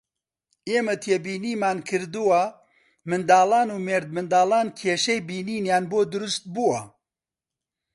ئێمە 0.69 0.95
تێبینیمان 1.03 1.77
کردووە 1.87 2.43
منداڵان 3.09 3.67
و 3.71 3.77
مێردمنداڵان 3.87 4.67
کێشەی 4.79 5.25
بینینیان 5.27 5.83
بۆ 5.91 5.99
دروستبووە 6.11 6.81